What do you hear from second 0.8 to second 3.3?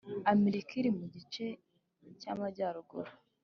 mu gice cy’amajyaruguru.